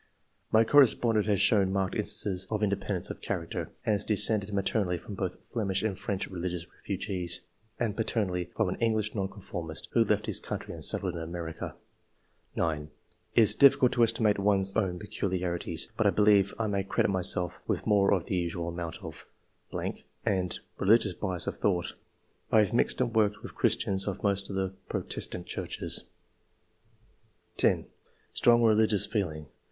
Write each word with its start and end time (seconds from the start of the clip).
[My 0.51 0.63
correspondent 0.63 1.27
has 1.27 1.39
shown 1.39 1.71
marked 1.71 1.93
instances 1.93 2.47
of 2.49 2.63
independence 2.63 3.11
of 3.11 3.21
character. 3.21 3.59
II.] 3.59 3.65
QUALITIES, 3.65 3.75
133 3.85 3.91
and 3.93 3.99
is 3.99 4.05
descended 4.05 4.51
maternally 4.55 4.97
from 4.97 5.13
both 5.13 5.37
Flemish 5.51 5.83
and 5.83 5.95
French 5.99 6.27
religious 6.27 6.65
refugees, 6.73 7.41
and 7.79 7.95
paternally 7.95 8.49
from 8.55 8.67
an 8.69 8.77
English 8.77 9.13
Nonconformist, 9.13 9.89
who 9.91 10.03
left 10.03 10.25
his 10.25 10.39
country 10.39 10.73
and 10.73 10.83
settled 10.83 11.13
in 11.13 11.21
America.] 11.21 11.75
9." 12.55 12.89
It 13.35 13.41
is 13.41 13.55
diffi 13.55 13.77
cult 13.77 13.91
to 13.91 14.01
estimate 14.01 14.39
one 14.39 14.61
s 14.61 14.75
own 14.75 14.97
peculiarities, 14.97 15.91
but 15.95 16.07
I 16.07 16.09
be 16.09 16.23
lieve 16.23 16.55
I 16.57 16.65
may 16.65 16.81
credit 16.83 17.09
myself 17.09 17.61
with 17.67 17.85
more 17.85 18.09
than 18.09 18.25
the 18.27 18.35
usual 18.35 18.69
amount 18.69 19.03
of(... 19.03 19.27
and) 20.25 20.59
religious 20.79 21.13
bias 21.13 21.45
of 21.45 21.57
thought. 21.57 21.93
I 22.51 22.57
have 22.61 22.73
mixed 22.73 23.01
and 23.01 23.13
worked 23.15 23.43
with 23.43 23.53
Christians 23.53 24.07
of 24.07 24.23
most 24.23 24.49
of 24.49 24.55
the 24.55 24.73
Protestant 24.89 25.45
Churches." 25.45 26.05
10. 27.57 27.85
''Strong 28.33 28.63
re 28.63 28.73
ligious 28.73 29.05
feeling. 29.05 29.45